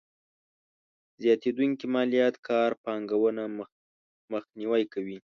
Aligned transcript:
زياتېدونکې 1.21 1.85
ماليات 1.95 2.35
کار 2.47 2.69
پانګونه 2.83 3.43
مخنیوی 4.31 4.83
کوي. 4.93 5.17